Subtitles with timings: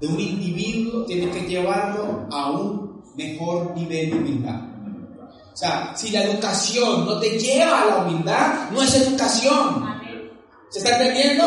[0.00, 4.60] De un individuo tiene que llevarlo a un mejor nivel de humildad.
[5.52, 9.84] O sea, si la educación no te lleva a la humildad, no es educación.
[10.68, 11.44] ¿Se está entendiendo?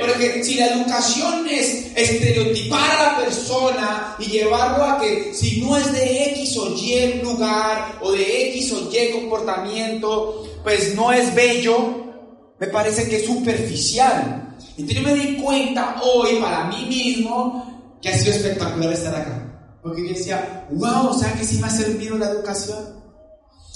[0.00, 5.76] Porque si la educación es estereotipar a la persona y llevarlo a que si no
[5.76, 11.32] es de X o Y lugar o de X o Y comportamiento, pues no es
[11.32, 12.00] bello,
[12.58, 14.49] me parece que es superficial.
[14.80, 19.78] Entonces yo me di cuenta hoy para mí mismo que ha sido espectacular estar acá.
[19.82, 23.00] Porque yo decía, wow, o sea que sí me ha servido la educación.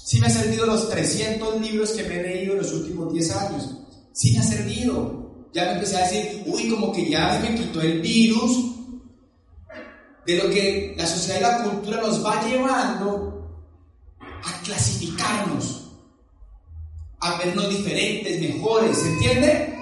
[0.05, 3.37] Sí me ha servido los 300 libros que me he leído en los últimos 10
[3.37, 3.71] años.
[4.13, 5.49] Sí me ha servido.
[5.53, 8.75] Ya me empecé a decir, uy, como que ya me quitó el virus
[10.27, 13.49] de lo que la sociedad y la cultura nos va llevando
[14.21, 15.85] a clasificarnos
[17.21, 19.74] a vernos diferentes, mejores, ¿se entiende?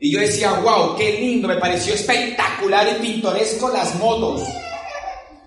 [0.00, 4.42] Y yo decía, wow, qué lindo, me pareció espectacular y pintoresco las motos.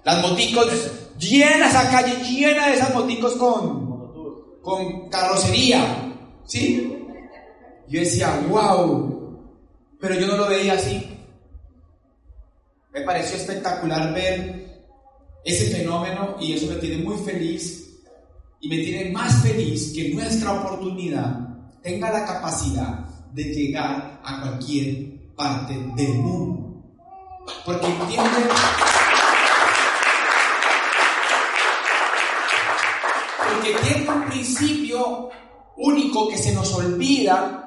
[0.03, 0.67] Las moticos
[1.17, 6.13] llenas, esa calle llena de esas moticos con, con carrocería,
[6.45, 6.97] ¿sí?
[7.87, 9.21] Yo decía, wow,
[9.99, 11.07] pero yo no lo veía así.
[12.91, 14.61] Me pareció espectacular ver
[15.45, 17.99] ese fenómeno y eso me tiene muy feliz
[18.59, 21.39] y me tiene más feliz que nuestra oportunidad
[21.81, 23.00] tenga la capacidad
[23.33, 26.83] de llegar a cualquier parte del mundo.
[27.65, 28.29] Porque entiende...
[33.53, 35.29] Porque tiene un principio
[35.77, 37.61] único que se nos olvida,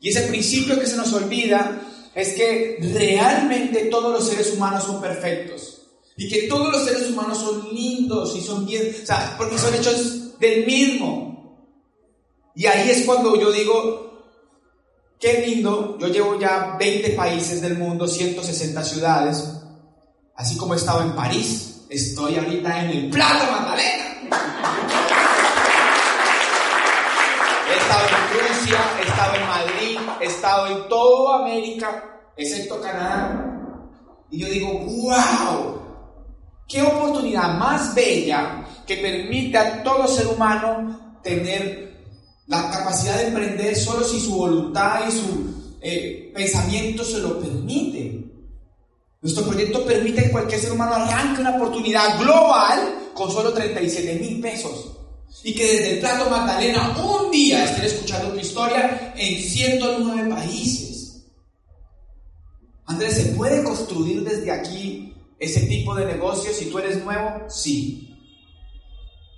[0.00, 1.80] y ese principio que se nos olvida
[2.14, 5.82] es que realmente todos los seres humanos son perfectos.
[6.16, 9.74] Y que todos los seres humanos son lindos y son bien, o sea, porque son
[9.74, 11.66] hechos del mismo.
[12.54, 14.09] Y ahí es cuando yo digo,
[15.20, 19.48] qué lindo, yo llevo ya 20 países del mundo, 160 ciudades,
[20.34, 24.04] así como he estado en París, estoy ahorita en el Plato Magdalena.
[27.68, 32.04] He estado en Rusia, he estado en Madrid, he estado en toda América,
[32.36, 33.46] excepto Canadá.
[34.30, 35.80] Y yo digo, wow,
[36.70, 41.89] ¿Qué oportunidad más bella que permite a todo ser humano tener
[42.50, 48.24] la capacidad de emprender solo si su voluntad y su eh, pensamiento se lo permite?
[49.22, 54.40] Nuestro proyecto permite que cualquier ser humano arranque una oportunidad global con solo 37 mil
[54.40, 54.96] pesos.
[55.44, 61.22] Y que desde el Plato Magdalena un día estén escuchando tu historia en 109 países.
[62.86, 67.44] Andrés, ¿se puede construir desde aquí ese tipo de negocio si tú eres nuevo?
[67.48, 68.09] Sí.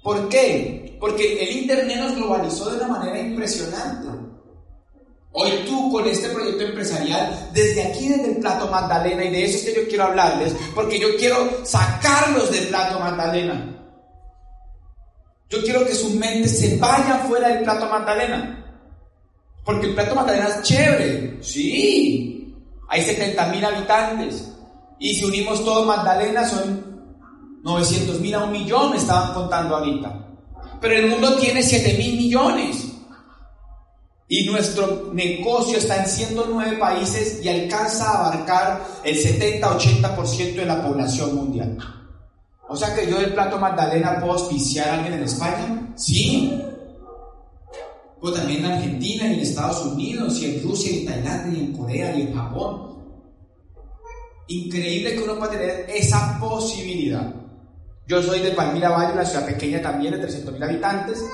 [0.03, 0.97] ¿Por qué?
[0.99, 4.09] Porque el Internet nos globalizó de una manera impresionante.
[5.35, 9.57] Hoy tú con este proyecto empresarial, desde aquí, desde el Plato Magdalena, y de eso
[9.59, 13.69] es que yo quiero hablarles, porque yo quiero sacarlos del Plato Magdalena.
[15.49, 18.59] Yo quiero que sus mentes se vayan fuera del Plato Magdalena.
[19.65, 22.55] Porque el Plato Magdalena es chévere, sí.
[22.89, 24.49] Hay 70 mil habitantes.
[24.99, 26.92] Y si unimos todo Magdalena son
[27.63, 30.29] 900 mil a un millón, me estaban contando ahorita.
[30.81, 32.89] Pero el mundo tiene 7 mil millones.
[34.29, 40.83] Y nuestro negocio está en 109 países y alcanza a abarcar el 70-80% de la
[40.83, 41.79] población mundial.
[42.69, 45.93] O sea que yo del plato Magdalena puedo auspiciar a alguien en España.
[45.95, 46.59] Sí.
[48.21, 51.65] O también en Argentina, y en Estados Unidos, y en Rusia, y en Tailandia, y
[51.65, 52.93] en Corea, y en Japón.
[54.49, 57.42] Increíble que uno pueda tener esa posibilidad.
[58.07, 61.25] Yo soy de Palmira Valle, una ciudad pequeña también de 300.000 habitantes,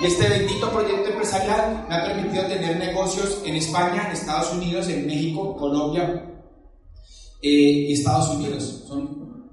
[0.00, 4.88] y este bendito proyecto empresarial me ha permitido tener negocios en España, en Estados Unidos,
[4.88, 6.28] en México, Colombia
[7.42, 8.84] eh, Estados Unidos.
[8.86, 9.50] Son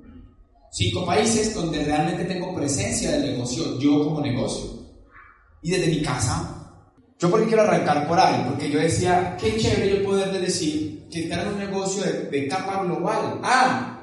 [0.71, 4.69] cinco países donde realmente tengo presencia del negocio, yo como negocio.
[5.61, 6.55] Y desde mi casa,
[7.19, 11.23] yo porque quiero arrancar por ahí, porque yo decía, qué chévere yo poderle decir que
[11.23, 13.39] en un negocio de, capa global.
[13.43, 13.95] Ah,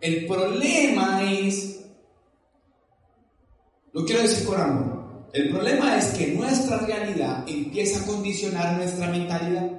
[0.00, 1.81] el problema es,
[3.92, 9.08] lo quiero decir con amor, el problema es que nuestra realidad empieza a condicionar nuestra
[9.08, 9.70] mentalidad.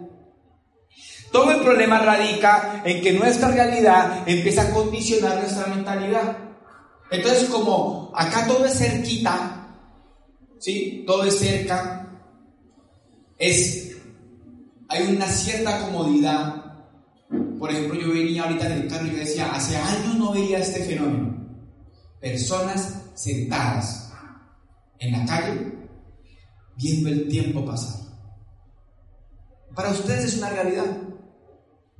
[1.31, 6.37] Todo el problema radica en que nuestra realidad empieza a condicionar nuestra mentalidad.
[7.09, 9.67] Entonces, como acá todo es cerquita,
[10.59, 11.03] ¿sí?
[11.05, 12.07] Todo es cerca,
[13.37, 13.97] es,
[14.89, 16.63] hay una cierta comodidad
[17.63, 20.83] por ejemplo, yo venía ahorita en el carro y decía, hace años no veía este
[20.83, 21.33] fenómeno.
[22.19, 24.02] Personas sentadas
[25.03, 25.73] en la calle
[26.77, 28.01] viendo el tiempo pasar.
[29.75, 30.97] Para ustedes es una realidad.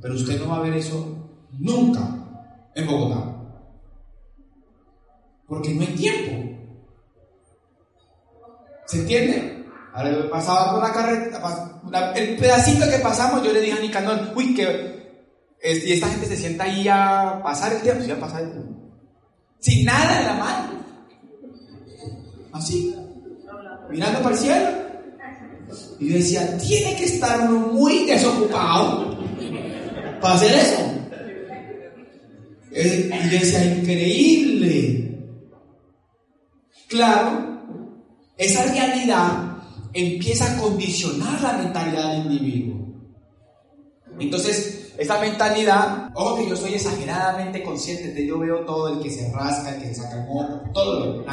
[0.01, 2.01] Pero usted no va a ver eso nunca
[2.75, 3.35] en Bogotá.
[5.47, 6.53] Porque no hay tiempo.
[8.85, 9.65] ¿Se entiende?
[9.93, 14.55] Ahora pasaba por la carreta, el pedacito que pasamos, yo le dije a Nicanor, uy,
[14.55, 15.03] que.
[15.63, 18.73] Y esta gente se sienta ahí a pasar el tiempo, a pasar el tiempo.
[19.59, 20.72] Sin nada en la mano.
[22.53, 22.95] Así,
[23.89, 24.69] mirando para el cielo.
[25.99, 29.17] Y decía, tiene que estar muy desocupado
[30.21, 30.93] para hacer eso.
[32.71, 35.19] Eh, y decía, increíble.
[36.87, 37.63] Claro,
[38.37, 39.57] esa realidad
[39.93, 42.83] empieza a condicionar la mentalidad del individuo.
[44.19, 49.09] Entonces, esta mentalidad, ojo que yo soy exageradamente consciente de yo veo todo el que
[49.09, 51.25] se rasca, el que se saca el moco, todo lo veo.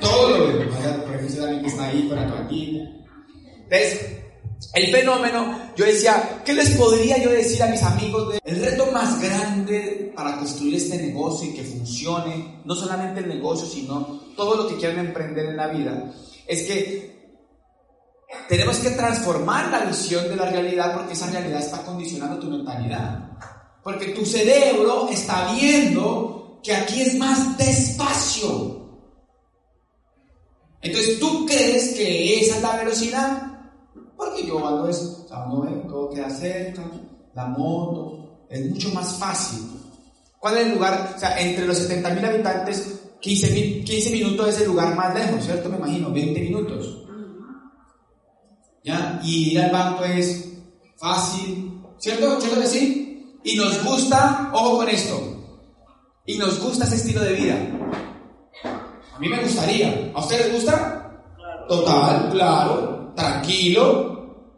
[0.00, 0.70] todo lo veo.
[1.04, 2.82] Por que está ahí, por aquí.
[3.64, 4.20] Entonces,
[4.74, 8.38] el fenómeno, yo decía, ¿qué les podría yo decir a mis amigos?
[8.44, 13.66] El reto más grande para construir este negocio y que funcione, no solamente el negocio,
[13.66, 16.12] sino todo lo que quieran emprender en la vida,
[16.46, 17.09] es que
[18.48, 23.30] tenemos que transformar la visión de la realidad porque esa realidad está condicionando tu mentalidad.
[23.82, 28.80] Porque tu cerebro está viendo que aquí es más despacio.
[30.82, 33.50] Entonces tú crees que esa es la velocidad
[34.16, 36.82] porque yo hago eso, o sea, uno ve, todo queda cerca,
[37.34, 39.60] la moto, es mucho más fácil.
[40.38, 41.14] ¿Cuál es el lugar?
[41.16, 45.70] O sea, entre los 70.000 habitantes, 15, 15 minutos es el lugar más lejos, ¿cierto?
[45.70, 47.06] Me imagino, 20 minutos.
[48.90, 49.20] ¿Ya?
[49.22, 50.48] Y ir al banco es
[50.96, 52.40] fácil, ¿cierto?
[52.40, 53.38] ¿Cierto que sí?
[53.44, 55.14] Y nos gusta, ojo con esto,
[56.26, 57.56] y nos gusta ese estilo de vida.
[59.14, 60.10] A mí me gustaría.
[60.12, 61.22] ¿A ustedes les gusta?
[61.68, 64.56] Total, claro, tranquilo,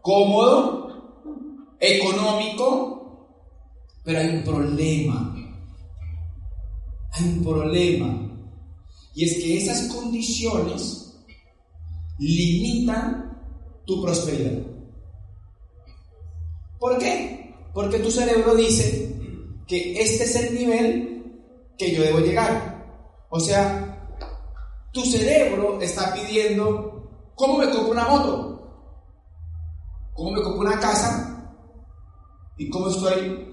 [0.00, 1.28] cómodo,
[1.78, 3.28] económico,
[4.04, 5.34] pero hay un problema.
[7.12, 8.18] Hay un problema.
[9.14, 11.01] Y es que esas condiciones
[12.18, 13.38] limitan
[13.86, 14.62] tu prosperidad.
[16.78, 17.54] ¿Por qué?
[17.72, 19.16] Porque tu cerebro dice
[19.66, 21.42] que este es el nivel
[21.78, 23.26] que yo debo llegar.
[23.30, 24.08] O sea,
[24.92, 28.52] tu cerebro está pidiendo, ¿cómo me compro una moto?
[30.14, 31.28] cómo me compré una casa
[32.56, 33.48] y cómo estoy,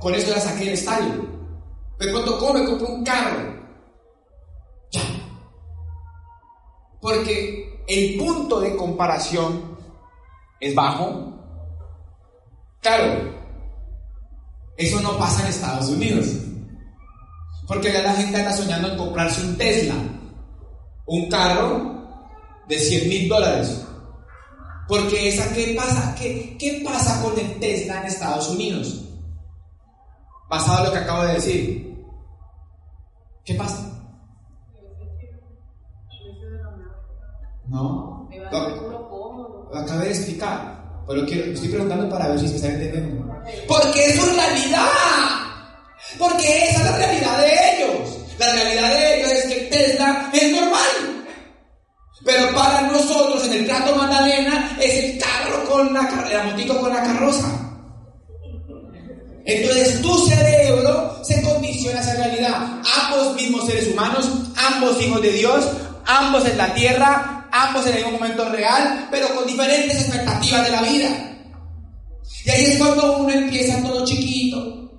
[0.00, 1.26] con eso la saqué del estadio.
[1.98, 3.40] Pero cuando cómo me compré un carro.
[4.90, 5.00] Ya.
[7.00, 9.76] Porque el punto de comparación
[10.60, 11.32] es bajo.
[12.80, 13.32] Claro,
[14.76, 16.26] eso no pasa en Estados Unidos.
[17.66, 19.94] Porque ya la gente anda soñando en comprarse un Tesla,
[21.06, 21.92] un carro
[22.66, 23.84] de 100 mil dólares.
[24.88, 26.14] Porque esa, ¿qué pasa?
[26.18, 29.04] ¿Qué, ¿Qué pasa con el Tesla en Estados Unidos?
[30.48, 31.94] Basado en lo que acabo de decir.
[33.44, 33.91] ¿Qué pasa?
[37.72, 38.28] No.
[38.50, 40.78] Lo, acabé de explicar.
[41.08, 43.34] Pero quiero, estoy preguntando para ver si se está entendiendo.
[43.66, 44.88] Porque eso es realidad.
[46.18, 48.18] Porque esa es la realidad de ellos.
[48.38, 51.26] La realidad de ellos es que Tesla es normal.
[52.24, 56.92] Pero para nosotros en el plato Magdalena es el carro con la, la motito con
[56.92, 57.48] la carroza.
[59.44, 62.82] Entonces tu cerebro se condiciona a esa realidad.
[63.02, 65.68] Ambos mismos seres humanos, ambos hijos de Dios,
[66.06, 70.82] ambos en la tierra, ambos en el momento real, pero con diferentes expectativas de la
[70.82, 71.08] vida.
[72.44, 74.90] Y ahí es cuando uno empieza todo chiquito.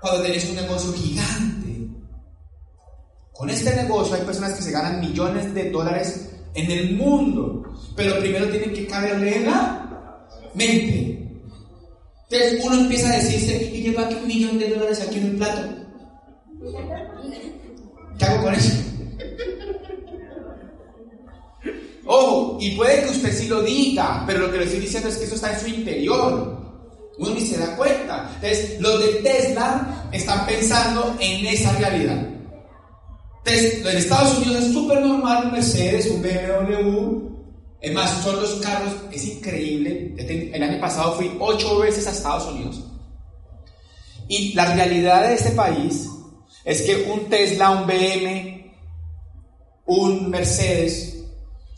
[0.00, 1.60] Cuando tenés un negocio gigante
[3.40, 7.62] con este negocio hay personas que se ganan millones de dólares en el mundo,
[7.96, 11.40] pero primero tienen que caberle en la mente.
[12.28, 15.38] Entonces uno empieza a decirse, y lleva aquí un millón de dólares aquí en un
[15.38, 15.68] plato.
[18.18, 18.74] ¿Qué hago con eso?
[22.06, 25.16] Ojo, y puede que usted sí lo diga, pero lo que le estoy diciendo es
[25.16, 26.58] que eso está en su interior.
[27.18, 28.30] Uno ni se da cuenta.
[28.36, 32.26] Entonces, los de Tesla están pensando en esa realidad.
[33.44, 37.30] Entonces, en Estados Unidos es súper normal un Mercedes, un BMW.
[37.80, 40.14] Es más, son los carros, es increíble.
[40.18, 42.84] El año pasado fui ocho veces a Estados Unidos.
[44.28, 46.08] Y la realidad de este país
[46.64, 48.74] es que un Tesla, un BM,
[49.86, 51.19] un Mercedes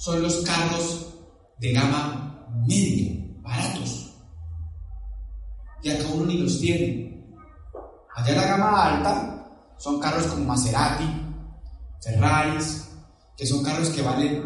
[0.02, 1.14] son los carros
[1.60, 4.16] de gama media, baratos.
[5.80, 7.24] Y acá uno ni los tiene.
[8.16, 11.04] Allá en la gama alta son carros como Maserati,
[12.02, 12.88] Ferraris,
[13.36, 14.42] que son carros que valen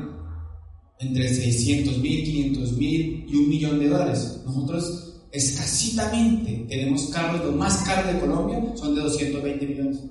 [0.99, 4.43] entre 600 mil, 500 mil, y un millón de dólares.
[4.45, 10.03] Nosotros escasitamente tenemos carros, los más caros de Colombia son de 220 millones,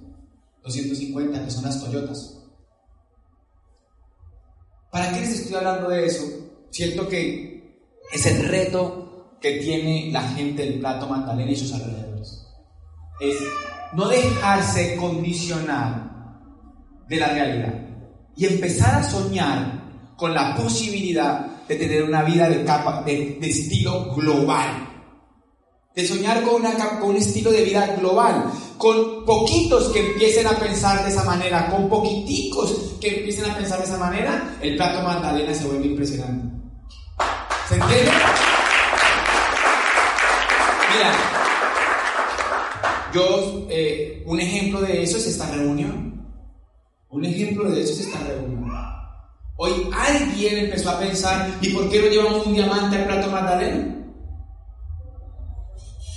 [0.63, 2.44] 250, que son las Toyotas.
[4.95, 6.23] ¿Para qué les estoy hablando de eso?
[6.71, 7.81] Siento que
[8.13, 12.47] es el reto que tiene la gente del Plato Magdalena y sus alrededores.
[13.19, 13.35] Es
[13.91, 16.39] no dejarse condicionar
[17.09, 17.73] de la realidad
[18.37, 19.83] y empezar a soñar
[20.15, 24.84] con la posibilidad de tener una vida de, estilo global.
[25.95, 28.51] De soñar con, una, con un estilo de vida global.
[28.77, 31.69] Con poquitos que empiecen a pensar de esa manera.
[31.69, 34.57] Con poquiticos que empiecen a pensar de esa manera.
[34.61, 36.53] El plato Magdalena se vuelve impresionante.
[37.69, 38.11] ¿Se entiende?
[40.93, 41.11] Mira,
[43.13, 46.27] yo, eh, un ejemplo de eso es esta reunión.
[47.09, 48.65] Un ejemplo de eso es esta reunión.
[49.57, 53.94] Hoy alguien empezó a pensar, ¿y por qué no llevamos un diamante al plato Magdalena?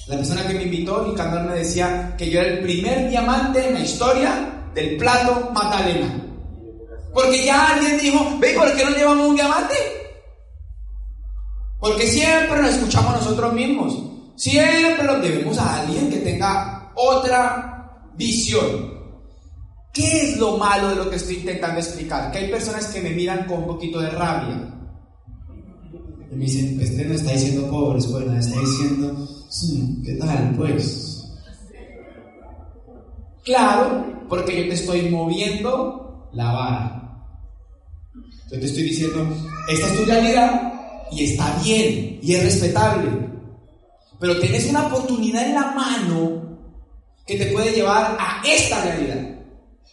[0.09, 3.69] La persona que me invitó, mi canal me decía que yo era el primer diamante
[3.69, 6.25] en la historia del plato Magdalena.
[7.13, 9.75] Porque ya alguien dijo, ¿ve por qué no llevamos un diamante?
[11.79, 13.99] Porque siempre nos escuchamos nosotros mismos.
[14.35, 18.99] Siempre lo debemos a alguien que tenga otra visión.
[19.93, 22.31] ¿Qué es lo malo de lo que estoy intentando explicar?
[22.31, 24.75] Que hay personas que me miran con un poquito de rabia.
[26.31, 30.55] Y me dicen, este no está diciendo pobres, pues no está diciendo, sí, ¿qué tal?
[30.57, 31.25] Pues.
[33.45, 36.99] Claro, porque yo te estoy moviendo la vara.
[38.51, 39.27] Yo te estoy diciendo,
[39.69, 40.73] esta es tu realidad
[41.11, 43.29] y está bien y es respetable.
[44.19, 46.59] Pero tienes una oportunidad en la mano
[47.27, 49.39] que te puede llevar a esta realidad.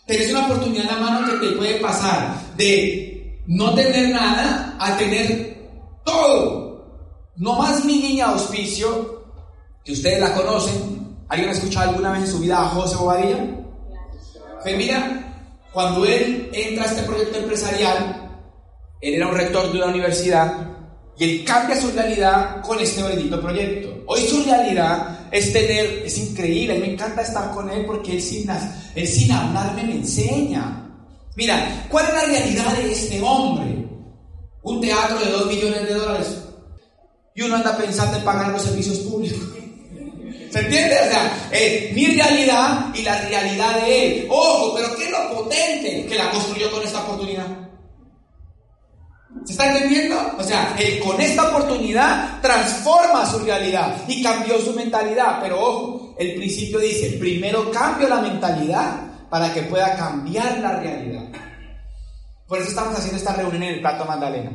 [0.08, 4.98] Tienes una oportunidad en la mano que te puede pasar de no tener nada a
[4.98, 5.70] tener
[6.04, 6.66] todo.
[7.38, 9.15] No más mi niña auspicio,
[9.86, 11.16] que ustedes la conocen.
[11.30, 13.38] ¿Alguien ha escuchado alguna vez en su vida a José Bobadilla?
[14.64, 18.40] Pues mira, cuando él entra a este proyecto empresarial,
[19.00, 20.54] él era un rector de una universidad
[21.18, 24.04] y él cambia su realidad con este bendito proyecto.
[24.08, 28.50] Hoy su realidad es tener, es increíble, me encanta estar con él porque él sin,
[28.96, 30.82] él sin hablarme me enseña.
[31.36, 33.88] Mira, ¿cuál es la realidad de este hombre?
[34.64, 36.28] Un teatro de 2 millones de dólares.
[37.36, 39.55] Y uno anda pensando en pagar los servicios públicos.
[40.56, 40.96] ¿Se entiende?
[40.96, 41.50] O sea,
[41.94, 44.28] mi realidad y la realidad de él.
[44.30, 47.46] Ojo, pero ¿qué es lo potente que la construyó con esta oportunidad?
[49.44, 50.16] ¿Se está entendiendo?
[50.40, 55.40] O sea, él con esta oportunidad transforma su realidad y cambió su mentalidad.
[55.42, 61.24] Pero ojo, el principio dice, primero cambio la mentalidad para que pueda cambiar la realidad.
[62.48, 64.52] Por eso estamos haciendo esta reunión en el Plato Magdalena.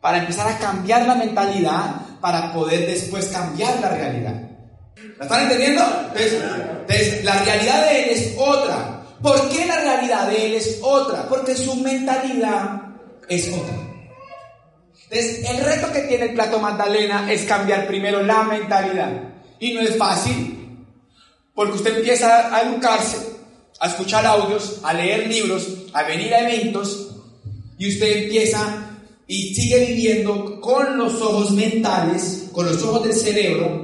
[0.00, 4.50] Para empezar a cambiar la mentalidad para poder después cambiar la realidad.
[4.96, 5.82] ¿Me están entendiendo?
[6.14, 9.02] entonces, la realidad de él es otra.
[9.22, 11.28] ¿Por qué la realidad de él es otra?
[11.28, 12.82] Porque su mentalidad
[13.28, 13.74] es otra.
[15.10, 19.12] Entonces, el reto que tiene el plato Magdalena es cambiar primero la mentalidad.
[19.58, 20.86] Y no es fácil,
[21.54, 23.16] porque usted empieza a educarse,
[23.80, 27.14] a escuchar audios, a leer libros, a venir a eventos,
[27.78, 28.90] y usted empieza
[29.26, 33.83] y sigue viviendo con los ojos mentales, con los ojos del cerebro,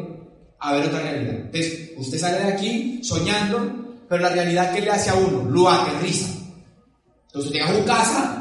[0.61, 1.35] a ver otra realidad.
[1.35, 5.69] Entonces, usted sale de aquí soñando, pero la realidad que le hace a uno lo
[5.69, 6.29] aterriza.
[7.27, 8.41] Entonces, llega a su casa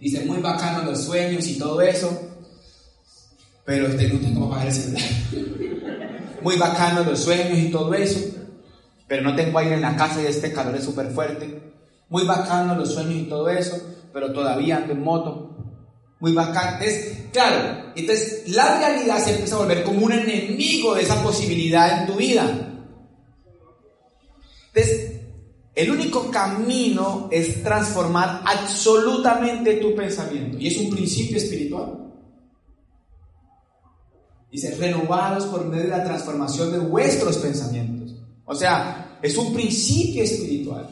[0.00, 2.36] Dice, muy bacano los sueños y todo eso,
[3.64, 5.02] pero usted no tengo para pagar el celular.
[6.42, 8.20] Muy bacano los sueños y todo eso,
[9.08, 11.60] pero no tengo aire en la casa y este calor es súper fuerte.
[12.08, 13.76] Muy bacano los sueños y todo eso,
[14.12, 15.47] pero todavía ando en moto.
[16.20, 16.82] Muy bacano.
[16.82, 22.00] Es, claro, entonces la realidad se empieza a volver como un enemigo de esa posibilidad
[22.00, 22.68] en tu vida.
[24.74, 25.18] Entonces,
[25.74, 30.58] el único camino es transformar absolutamente tu pensamiento.
[30.58, 32.12] Y es un principio espiritual.
[34.50, 38.16] Dice, renovados por medio de la transformación de vuestros pensamientos.
[38.44, 40.88] O sea, es un principio espiritual.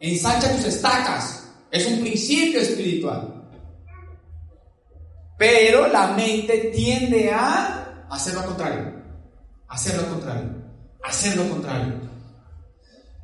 [0.00, 1.44] Ensancha tus estacas.
[1.70, 3.41] Es un principio espiritual.
[5.42, 8.92] Pero la mente tiende a hacer lo contrario.
[9.66, 10.50] Hacer lo contrario.
[11.02, 11.94] Hacer lo contrario.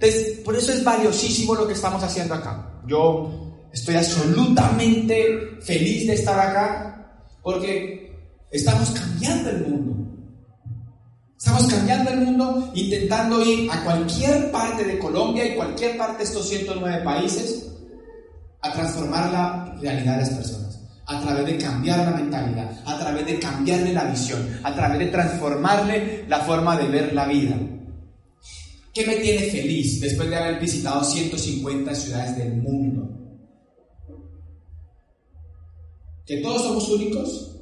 [0.01, 2.83] Entonces, por eso es valiosísimo lo que estamos haciendo acá.
[2.89, 8.13] Yo estoy absolutamente feliz de estar acá porque
[8.51, 9.95] estamos cambiando el mundo.
[11.37, 16.25] Estamos cambiando el mundo intentando ir a cualquier parte de Colombia y cualquier parte de
[16.25, 17.69] estos 109 países
[18.61, 20.68] a transformar la realidad de las personas,
[21.09, 25.07] a través de cambiar la mentalidad, a través de cambiarle la visión, a través de
[25.07, 27.59] transformarle la forma de ver la vida.
[28.93, 33.09] ¿Qué me tiene feliz después de haber visitado 150 ciudades del mundo?
[36.27, 37.57] Que todos somos únicos,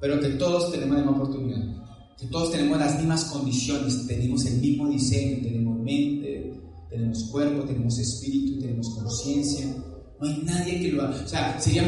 [0.00, 1.64] pero que todos tenemos la misma oportunidad.
[2.16, 6.52] Que todos tenemos las mismas condiciones, tenemos el mismo diseño, tenemos mente,
[6.88, 9.66] tenemos cuerpo, tenemos espíritu, tenemos conciencia.
[10.20, 11.24] No hay nadie que lo haga.
[11.24, 11.82] O sea, sería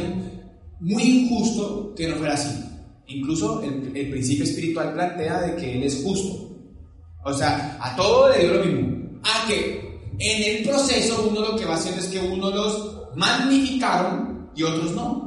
[0.80, 2.62] muy injusto que no fuera así.
[3.08, 6.50] Incluso el, principio espiritual plantea de que Él es justo.
[7.24, 9.20] O sea, a todo le dio lo mismo.
[9.22, 14.50] A que en el proceso uno lo que va haciendo es que uno los magnificaron
[14.54, 15.26] y otros no.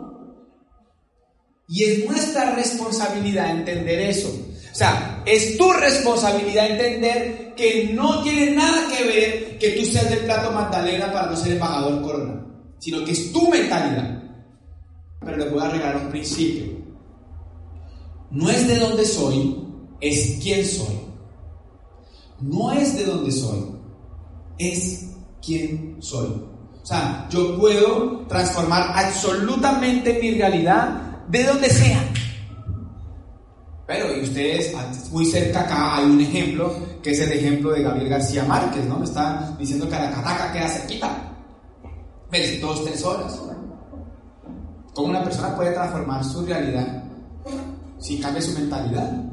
[1.67, 4.29] Y es nuestra responsabilidad entender eso.
[4.71, 10.09] O sea, es tu responsabilidad entender que no tiene nada que ver que tú seas
[10.09, 12.45] del plato Magdalena para no ser embajador corona,
[12.79, 14.18] sino que es tu mentalidad.
[15.21, 16.79] Pero les voy a regalar un principio.
[18.31, 19.57] No es de dónde soy,
[19.99, 21.09] es quién soy
[22.41, 23.65] no es de donde soy,
[24.57, 25.07] es
[25.45, 26.27] quién soy.
[26.81, 32.01] O sea, yo puedo transformar absolutamente mi realidad de donde sea.
[33.85, 34.73] Pero, y ustedes,
[35.11, 38.99] muy cerca acá hay un ejemplo, que es el ejemplo de Gabriel García Márquez, ¿no?
[38.99, 41.35] Me está diciendo que la cataca queda cerquita.
[42.31, 43.41] Merece dos, tres horas.
[44.93, 47.03] ¿Cómo una persona puede transformar su realidad
[47.99, 49.23] si cambia su mentalidad?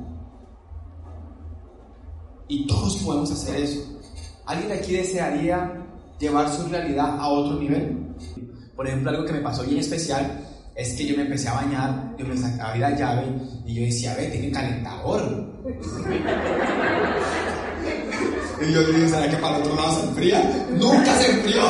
[2.48, 3.80] Y todos podemos hacer eso.
[4.46, 5.84] ¿Alguien aquí desearía
[6.18, 8.06] llevar su realidad a otro nivel?
[8.76, 10.40] Por ejemplo, algo que me pasó bien especial
[10.74, 13.24] es que yo me empecé a bañar, yo me sacaba la llave
[13.64, 15.22] y yo decía, ve, tiene calentador.
[18.60, 20.66] y yo dije, ¿será que para el otro lado se enfría?
[20.70, 21.62] Nunca se enfrió.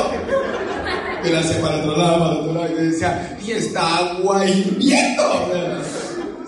[1.27, 5.23] Y yo decía, y está agua hirviendo.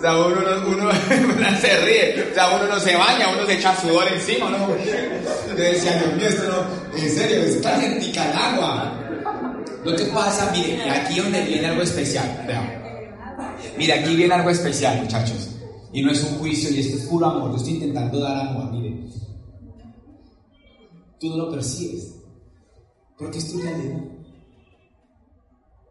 [0.00, 0.90] sea, uno, uno,
[1.60, 4.68] se ríe, o sea, uno no se baña, uno se echa sudor encima, ¿no?
[5.48, 8.96] Yo decía, Dios mío, esto no, en serio, es calentica el agua.
[9.84, 12.80] Lo que pasa, mire, aquí donde viene algo especial, vean.
[13.76, 15.50] Mire, aquí viene algo especial, muchachos.
[15.92, 17.50] Y no es un juicio, y esto es puro amor.
[17.50, 19.04] Yo estoy intentando dar amor, mire.
[21.18, 22.14] Tú no lo percibes,
[23.18, 24.00] porque es tu realidad.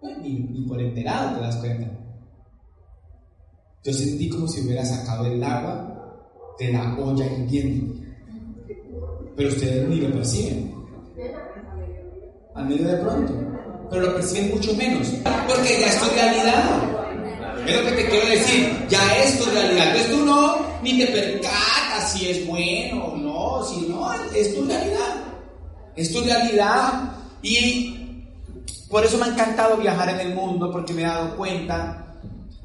[0.02, 1.88] Ni, ni por enterado te das cuenta.
[3.84, 5.90] Yo sentí como si hubiera sacado el agua
[6.60, 7.96] de la olla hirviendo.
[9.36, 10.76] Pero ustedes ni lo perciben.
[12.56, 13.34] Al medio de pronto.
[13.90, 15.08] Pero lo perciben mucho menos.
[15.48, 17.66] Porque ya es tu realidad.
[17.66, 18.86] Es lo que te quiero decir.
[18.90, 19.88] Ya es tu realidad.
[19.88, 23.64] Entonces tú no ni te percatas si es bueno o no.
[23.64, 25.24] Si no, es tu realidad.
[25.96, 27.14] Es tu realidad.
[27.42, 27.99] Y
[28.90, 30.72] por eso me ha encantado viajar en el mundo.
[30.72, 32.20] Porque me he dado cuenta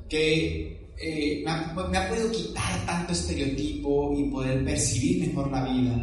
[0.08, 5.64] que eh, me, ha, me, ha, podido quitar tanto estereotipo y poder percibir mejor la
[5.64, 5.94] vida.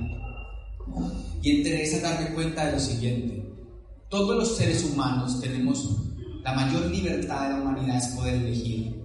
[1.41, 3.41] Y entre esa darme cuenta de lo siguiente.
[4.09, 6.01] Todos los seres humanos tenemos
[6.43, 8.99] la mayor libertad de la humanidad es poder elegir.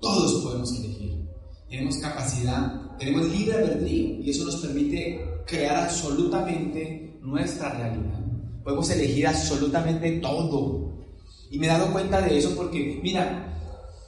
[0.00, 1.28] Todos podemos elegir.
[1.68, 8.19] Tenemos capacidad, tenemos libre albedrío y eso nos permite crear absolutamente nuestra realidad.
[8.62, 10.90] Podemos elegir absolutamente todo.
[11.50, 13.50] Y me he dado cuenta de eso porque, mira,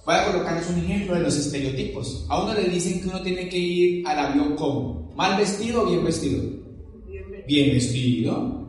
[0.05, 2.27] Voy a colocarles un ejemplo de los estereotipos.
[2.29, 5.87] A uno le dicen que uno tiene que ir al avión como mal vestido o
[5.87, 6.43] bien vestido.
[7.47, 8.69] Bien vestido.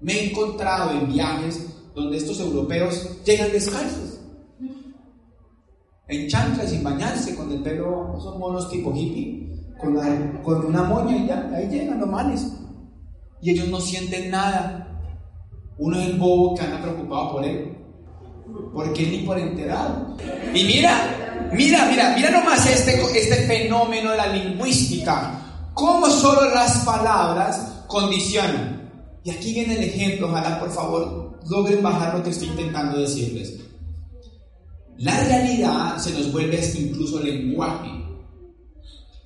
[0.00, 4.18] Me he encontrado en viajes donde estos europeos llegan descalzos.
[6.08, 9.48] En chanclas, sin bañarse, con el pelo, son monos tipo hippie,
[9.80, 9.96] con,
[10.42, 12.46] con una moña y ya, ahí llegan los males.
[13.40, 14.83] Y ellos no sienten nada.
[15.78, 17.74] Uno es bobo que anda preocupado por él
[18.72, 20.16] porque ni por enterado.
[20.54, 26.84] Y mira, mira, mira, mira nomás este, este fenómeno de la lingüística, cómo solo las
[26.84, 28.90] palabras condicionan.
[29.22, 33.54] Y aquí viene el ejemplo, ojalá por favor logren bajar lo que estoy intentando decirles.
[34.98, 37.90] La realidad se nos vuelve incluso lenguaje.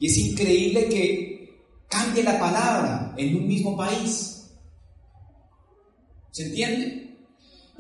[0.00, 4.38] Y es increíble que cambie la palabra en un mismo país.
[6.38, 7.09] ¿Se entiende?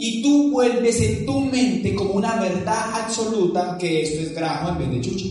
[0.00, 4.78] y tú vuelves en tu mente como una verdad absoluta que esto es grajo en
[4.78, 5.26] vez de chucha.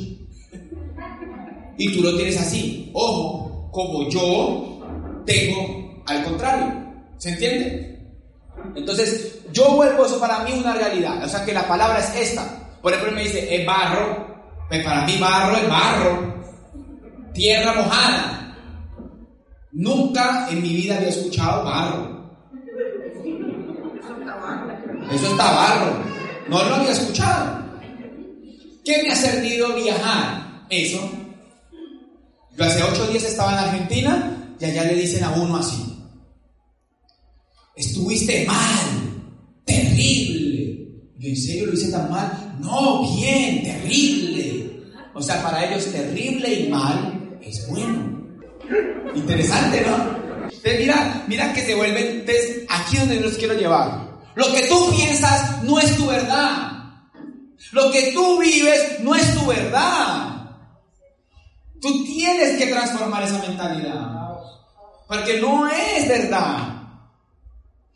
[1.78, 2.90] Y tú lo tienes así.
[2.94, 6.74] Ojo, como yo tengo al contrario.
[7.18, 8.13] ¿Se entiende?
[8.76, 11.22] Entonces, yo vuelvo eso para mí una realidad.
[11.24, 12.78] O sea, que la palabra es esta.
[12.82, 14.26] Por ejemplo, me dice, es barro.
[14.70, 16.34] Pues para mí barro es barro.
[17.34, 18.58] Tierra mojada.
[19.74, 22.17] Nunca en mi vida había escuchado barro.
[25.12, 26.04] Eso está barro.
[26.50, 27.65] No lo había escuchado.
[28.84, 30.65] ¿Qué me ha servido viajar?
[30.70, 31.10] Eso.
[32.58, 35.93] Yo hace ocho días estaba en Argentina y allá le dicen a uno así.
[37.76, 39.24] Estuviste mal,
[39.65, 40.88] terrible.
[41.20, 42.58] Yo en serio lo hice tan mal.
[42.60, 44.72] No, bien, terrible.
[45.13, 48.17] O sea, para ellos terrible y mal es bueno.
[49.15, 50.17] Interesante, ¿no?
[50.80, 54.07] mira, mira que se vuelven, entonces, aquí donde los quiero llevar.
[54.38, 56.84] Lo que tú piensas no es tu verdad.
[57.71, 60.52] Lo que tú vives no es tu verdad.
[61.82, 64.38] Tú tienes que transformar esa mentalidad.
[65.08, 66.84] Porque no es verdad.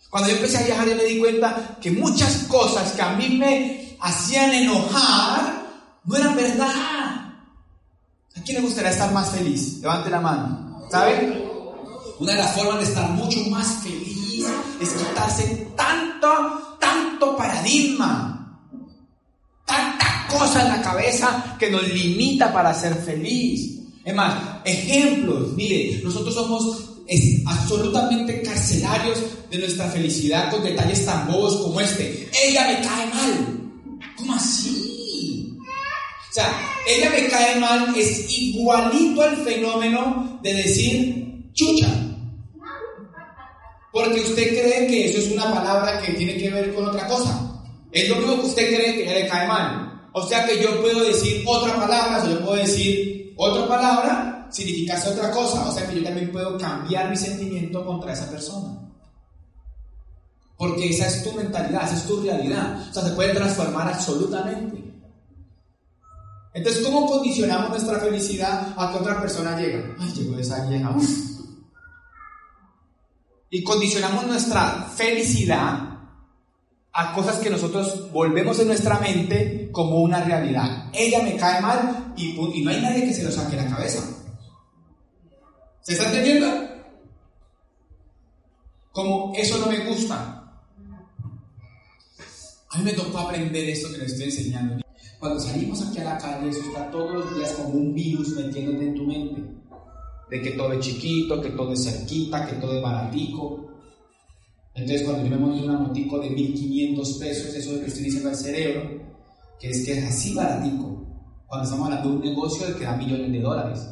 [0.10, 3.38] Cuando yo empecé a viajar y me di cuenta que muchas cosas que a mí
[3.38, 5.62] me hacían enojar
[6.06, 7.36] no eran verdad.
[8.36, 9.78] ¿A quién le gustaría estar más feliz?
[9.80, 10.88] Levante la mano.
[10.90, 11.48] ¿Sabe?
[12.18, 14.21] Una de las formas de estar mucho más feliz
[14.82, 18.60] es quitarse tanto, tanto paradigma,
[19.66, 23.80] tanta cosa en la cabeza que nos limita para ser feliz.
[24.04, 26.92] Es más, ejemplos, mire, nosotros somos
[27.46, 32.30] absolutamente carcelarios de nuestra felicidad con detalles tan bobos como este.
[32.44, 34.00] Ella me cae mal.
[34.18, 35.58] ¿Cómo así?
[35.60, 36.50] O sea,
[36.88, 42.11] ella me cae mal es igualito al fenómeno de decir chucha.
[44.04, 47.62] Porque usted cree que eso es una palabra que tiene que ver con otra cosa.
[47.92, 50.10] Es lo mismo que usted cree que ya le cae mal.
[50.14, 55.10] O sea que yo puedo decir otra palabra, o yo puedo decir otra palabra, significase
[55.10, 55.70] otra cosa.
[55.70, 58.78] O sea que yo también puedo cambiar mi sentimiento contra esa persona.
[60.58, 62.88] Porque esa es tu mentalidad, esa es tu realidad.
[62.90, 64.84] O sea, se puede transformar absolutamente.
[66.54, 69.96] Entonces, ¿cómo condicionamos nuestra felicidad a que otra persona llegue?
[70.00, 70.94] Ay, llegó esa vieja,
[73.54, 75.90] y condicionamos nuestra felicidad
[76.94, 80.90] a cosas que nosotros volvemos en nuestra mente como una realidad.
[80.94, 82.34] Ella me cae mal y,
[82.64, 84.04] no hay nadie que se lo saque la cabeza.
[85.82, 86.48] ¿Se está entendiendo?
[88.94, 90.38] Como eso no me gusta.
[92.70, 94.82] A mí me tocó aprender esto que les estoy enseñando.
[95.20, 98.88] Cuando salimos aquí a la calle, eso está todos los días como un virus metiéndote
[98.88, 99.62] en tu mente
[100.32, 103.68] de que todo es chiquito, que todo es cerquita, que todo es baratico.
[104.74, 108.04] Entonces cuando yo me monto una motico de 1500 pesos, eso es lo que estoy
[108.04, 109.02] diciendo al cerebro,
[109.60, 111.06] que es que es así baratico,
[111.46, 113.90] cuando estamos hablando de un negocio que da millones de dólares.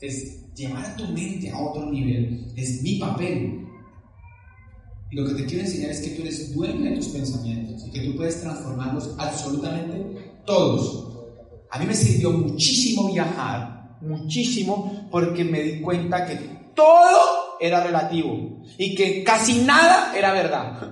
[0.00, 3.66] Entonces, llevar a tu mente a otro nivel es mi papel.
[5.10, 7.90] Y lo que te quiero enseñar es que tú eres dueño de tus pensamientos y
[7.90, 11.06] que tú puedes transformarlos absolutamente todos.
[11.70, 16.36] A mí me sirvió muchísimo viajar muchísimo porque me di cuenta que
[16.74, 20.90] todo era relativo y que casi nada era verdad.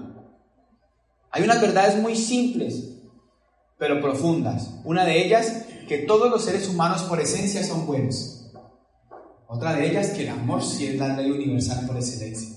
[1.30, 2.96] Hay unas verdades muy simples,
[3.78, 4.70] pero profundas.
[4.84, 8.50] Una de ellas, que todos los seres humanos por esencia son buenos.
[9.46, 12.56] Otra de ellas, que el amor sí es la ley universal por excelencia.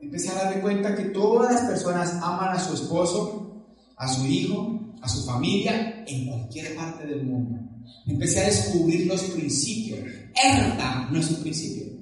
[0.00, 3.64] Empecé a darme cuenta que todas las personas aman a su esposo,
[3.96, 7.61] a su hijo, a su familia en cualquier parte del mundo.
[8.06, 10.00] Empecé a descubrir los principios.
[10.34, 11.92] Erta no es un principio.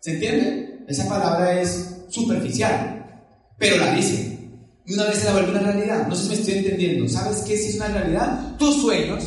[0.00, 0.84] ¿Se entiende?
[0.88, 3.22] Esa palabra es superficial,
[3.58, 4.38] pero la dice.
[4.86, 6.06] Y una vez se la vuelve una realidad.
[6.06, 7.08] No sé si me estoy entendiendo.
[7.08, 8.56] ¿Sabes qué es una realidad?
[8.56, 9.24] Tus sueños.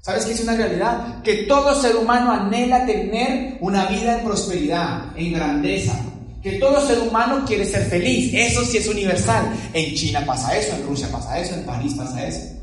[0.00, 1.22] ¿Sabes qué es una realidad?
[1.22, 5.94] Que todo ser humano anhela tener una vida en prosperidad, en grandeza,
[6.42, 8.32] que todo ser humano quiere ser feliz.
[8.34, 9.52] Eso sí es universal.
[9.72, 12.59] En China pasa eso, en Rusia pasa eso, en París pasa eso.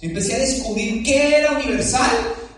[0.00, 2.10] Empecé a descubrir qué era universal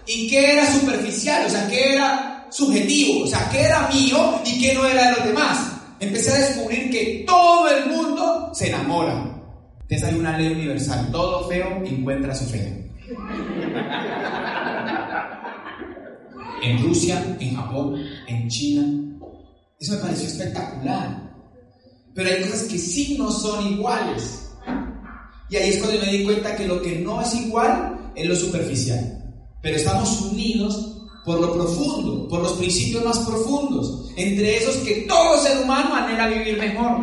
[0.07, 4.61] y qué era superficial, o sea, qué era subjetivo, o sea, qué era mío y
[4.61, 5.73] qué no era de los demás.
[6.01, 9.37] Empecé a descubrir que todo el mundo se enamora.
[9.83, 11.09] Entonces hay una ley universal.
[11.11, 12.73] Todo feo encuentra su feo.
[16.63, 18.85] En Rusia, en Japón, en China,
[19.79, 21.31] eso me pareció espectacular.
[22.15, 24.50] Pero hay cosas que sí no son iguales.
[25.51, 28.37] Y ahí es cuando me di cuenta que lo que no es igual es lo
[28.37, 29.35] superficial.
[29.61, 34.11] Pero estamos unidos por lo profundo, por los principios más profundos.
[34.17, 37.03] Entre esos que todo ser humano anhela vivir mejor.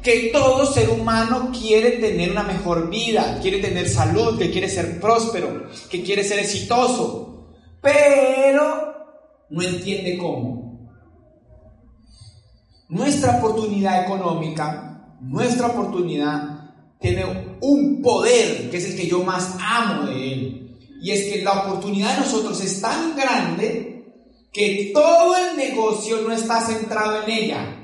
[0.00, 5.00] Que todo ser humano quiere tener una mejor vida, quiere tener salud, que quiere ser
[5.00, 7.52] próspero, que quiere ser exitoso.
[7.80, 8.94] Pero
[9.50, 10.90] no entiende cómo.
[12.88, 16.51] Nuestra oportunidad económica, nuestra oportunidad
[17.02, 17.24] tiene
[17.60, 20.78] un poder que es el que yo más amo de él.
[21.02, 24.04] Y es que la oportunidad de nosotros es tan grande
[24.52, 27.78] que todo el negocio no está centrado en ella.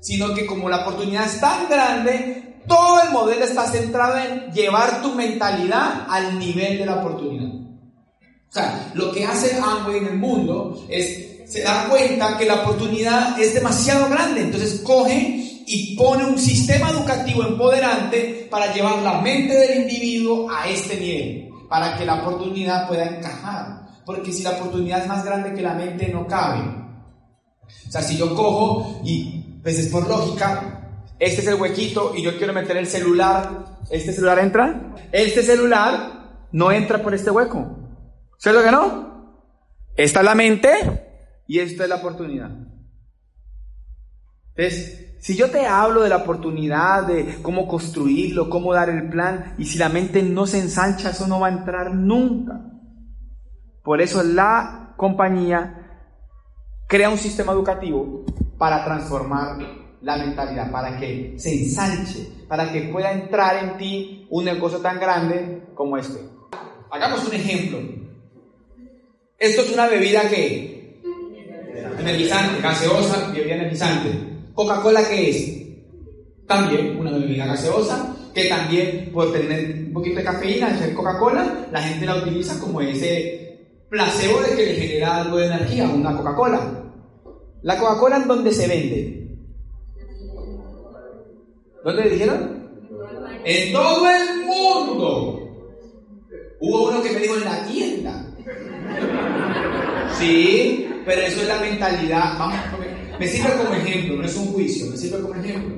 [0.00, 5.02] sino que como la oportunidad es tan grande, todo el modelo está centrado en llevar
[5.02, 7.52] tu mentalidad al nivel de la oportunidad.
[7.52, 12.62] O sea, lo que hace Amway en el mundo es, se da cuenta que la
[12.62, 19.20] oportunidad es demasiado grande, entonces coge y pone un sistema educativo empoderante para llevar la
[19.20, 23.86] mente del individuo a este nivel, para que la oportunidad pueda encajar.
[24.06, 26.60] Porque si la oportunidad es más grande que la mente, no cabe.
[26.60, 32.22] O sea, si yo cojo y pues es por lógica, este es el huequito y
[32.22, 34.94] yo quiero meter el celular, ¿este celular entra?
[35.12, 37.76] Este celular no entra por este hueco.
[38.38, 39.08] ¿Cierto que no?
[39.96, 40.70] Esta es la mente
[41.46, 42.50] y esto es la oportunidad.
[44.58, 49.54] Entonces, si yo te hablo de la oportunidad, de cómo construirlo, cómo dar el plan,
[49.56, 52.60] y si la mente no se ensancha, eso no va a entrar nunca.
[53.84, 56.02] Por eso la compañía
[56.88, 58.24] crea un sistema educativo
[58.58, 59.58] para transformar
[60.02, 64.98] la mentalidad, para que se ensanche, para que pueda entrar en ti un negocio tan
[64.98, 66.18] grande como este.
[66.90, 67.78] Hagamos un ejemplo.
[69.38, 71.00] Esto es una bebida que
[72.00, 74.37] energizante, gaseosa, bebida energizante.
[74.58, 76.48] Coca-Cola qué es?
[76.48, 81.80] También una bebida gaseosa que también por tener un poquito de cafeína, ser Coca-Cola, la
[81.80, 86.90] gente la utiliza como ese placebo de que le genera algo de energía, una Coca-Cola.
[87.62, 89.38] ¿La Coca-Cola en dónde se vende?
[91.84, 92.68] ¿Dónde dijeron?
[93.44, 95.38] En todo el mundo.
[96.58, 98.26] Hubo uno que me dijo en la tienda.
[100.18, 102.36] Sí, pero eso es la mentalidad.
[102.40, 102.58] Vamos,
[103.18, 105.76] me sirve como ejemplo, no es un juicio, me sirve como ejemplo.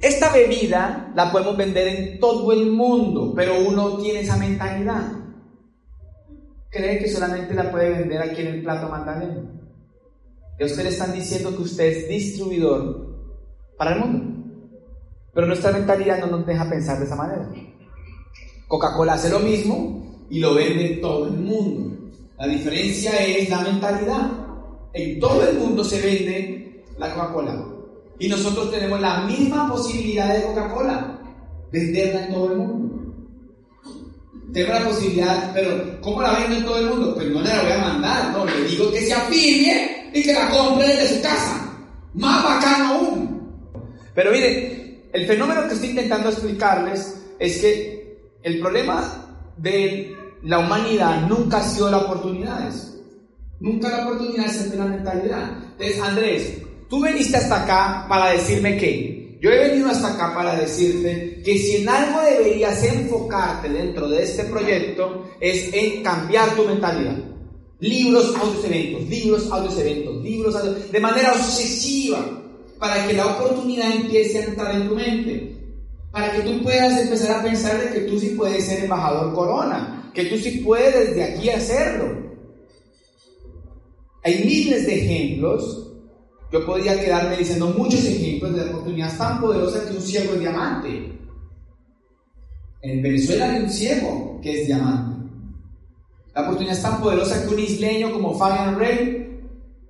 [0.00, 5.12] Esta bebida la podemos vender en todo el mundo, pero uno tiene esa mentalidad.
[6.68, 9.50] Cree que solamente la puede vender aquí en el plato Magdalena.
[10.58, 13.14] Y ustedes están diciendo que usted es distribuidor
[13.78, 14.34] para el mundo.
[15.32, 17.50] Pero nuestra mentalidad no nos deja pensar de esa manera.
[18.68, 22.10] Coca-Cola hace lo mismo y lo vende en todo el mundo.
[22.38, 24.43] La diferencia es la mentalidad.
[24.94, 27.64] En todo el mundo se vende la Coca-Cola.
[28.18, 31.18] Y nosotros tenemos la misma posibilidad de Coca-Cola,
[31.72, 32.94] venderla en todo el mundo.
[34.52, 37.14] Tengo la posibilidad, pero ¿cómo la vendo en todo el mundo?
[37.16, 40.32] Pues no le la voy a mandar, no, le digo que se afilie y que
[40.32, 41.76] la compre desde su casa.
[42.14, 43.50] Más bacano aún.
[44.14, 51.26] Pero miren, el fenómeno que estoy intentando explicarles es que el problema de la humanidad
[51.26, 52.93] nunca ha sido las oportunidades.
[53.60, 55.50] Nunca la oportunidad es la mentalidad.
[55.72, 60.56] Entonces, Andrés, tú veniste hasta acá para decirme que yo he venido hasta acá para
[60.56, 66.64] decirte que si en algo deberías enfocarte dentro de este proyecto es en cambiar tu
[66.64, 67.18] mentalidad.
[67.78, 72.24] Libros, audios, eventos, libros, audios, eventos, libros, audios, de manera obsesiva,
[72.78, 75.56] para que la oportunidad empiece a entrar en tu mente.
[76.10, 80.10] Para que tú puedas empezar a pensar de que tú sí puedes ser embajador corona,
[80.14, 82.23] que tú sí puedes desde aquí hacerlo.
[84.24, 85.92] Hay miles de ejemplos.
[86.50, 91.18] Yo podría quedarme diciendo muchos ejemplos de oportunidades tan poderosas que un ciego es diamante.
[92.82, 95.28] En Venezuela hay un ciego que es diamante.
[96.34, 99.40] La oportunidad es tan poderosa que un isleño como Fabian Rey,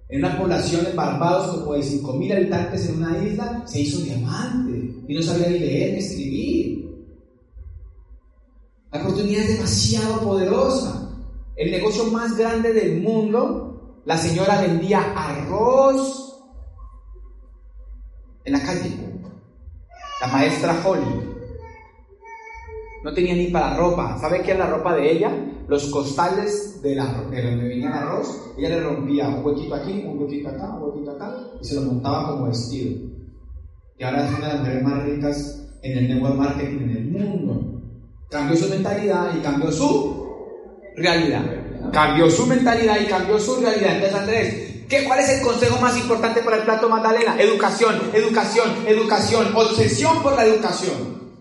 [0.08, 4.94] en una población de Barbados como de 5.000 habitantes en una isla, se hizo diamante
[5.08, 6.90] y no sabía ni leer ni escribir.
[8.92, 11.10] La oportunidad es demasiado poderosa.
[11.56, 13.73] El negocio más grande del mundo,
[14.04, 16.42] la señora vendía arroz
[18.44, 18.90] en la calle.
[20.20, 21.34] La maestra Holly
[23.02, 24.18] no tenía ni para ropa.
[24.18, 25.30] ¿Sabe qué es la ropa de ella?
[25.68, 30.04] Los costales de, la, de donde venía el arroz, ella le rompía un huequito aquí,
[30.06, 33.10] un huequito acá, un huequito acá, y se lo montaba como vestido.
[33.98, 37.04] Y ahora es una de las mujeres más ricas en el network marketing en el
[37.10, 37.82] mundo.
[38.30, 40.26] Cambió su mentalidad y cambió su
[40.96, 41.44] realidad.
[41.92, 43.96] Cambió su mentalidad y cambió su realidad.
[43.96, 47.36] Entonces, Andrés, ¿qué, ¿cuál es el consejo más importante para el plato Magdalena?
[47.38, 51.32] Educación, educación, educación, obsesión por la educación.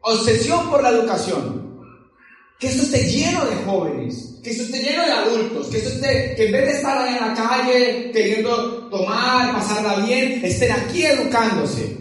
[0.00, 1.66] Obsesión por la educación.
[2.58, 6.34] Que esto esté lleno de jóvenes, que esto esté lleno de adultos, que esto esté,
[6.36, 11.98] que en vez de estar en la calle queriendo tomar, pasarla bien, estén aquí educándose.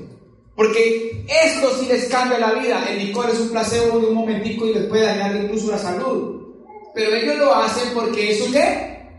[0.56, 2.86] Porque esto sí les cambia la vida.
[2.90, 6.45] El licor es un placebo de un momentico y les puede dañar incluso la salud.
[6.96, 9.12] Pero ellos lo hacen porque es su qué?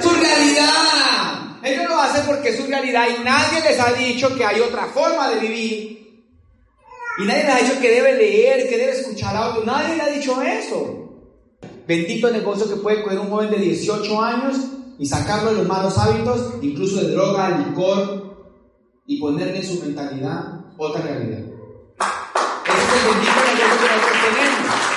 [0.00, 1.58] Su realidad.
[1.62, 4.86] Ellos lo hacen porque es su realidad y nadie les ha dicho que hay otra
[4.86, 5.96] forma de vivir
[7.18, 9.64] y nadie le ha dicho que debe leer, que debe escuchar audio.
[9.64, 11.02] Nadie le ha dicho eso.
[11.86, 14.56] Bendito negocio que puede coger un joven de 18 años
[14.98, 18.26] y sacarlo de los malos hábitos, incluso de droga, licor,
[19.06, 21.40] y ponerle en su mentalidad otra realidad.
[22.66, 24.95] Ese es el bendito negocio que nosotros tenemos.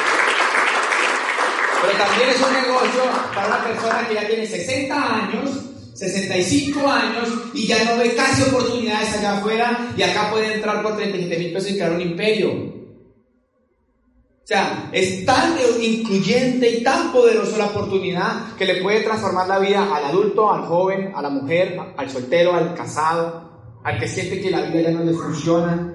[1.81, 3.01] Pero también es un negocio
[3.33, 5.49] para una persona que ya tiene 60 años,
[5.93, 10.95] 65 años y ya no ve casi oportunidades allá afuera y acá puede entrar por
[10.95, 12.51] 37 mil pesos y crear un imperio.
[12.51, 19.59] O sea, es tan incluyente y tan poderoso la oportunidad que le puede transformar la
[19.59, 24.41] vida al adulto, al joven, a la mujer, al soltero, al casado, al que siente
[24.41, 25.93] que la vida ya no le funciona.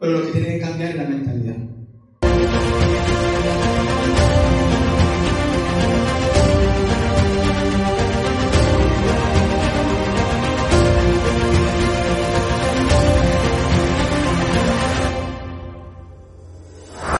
[0.00, 1.71] Pero lo que tiene que cambiar es la mentalidad.